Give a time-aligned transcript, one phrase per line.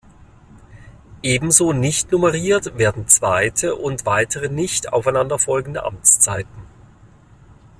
[1.21, 6.63] Ebenso nicht nummeriert werden zweite und weitere nicht aufeinander folgende Amtszeiten.